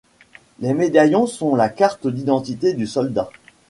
Les 0.61 0.73
médaillons 0.73 1.27
sont 1.27 1.53
la 1.55 1.69
carte 1.69 2.07
d’identité 2.07 2.73
du 2.73 2.87
soldat. 2.87 3.29